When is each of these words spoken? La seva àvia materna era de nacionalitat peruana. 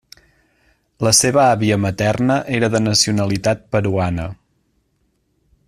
La 1.07 1.11
seva 1.17 1.43
àvia 1.43 1.77
materna 1.83 2.37
era 2.59 2.71
de 2.77 2.81
nacionalitat 2.87 3.63
peruana. 3.77 4.27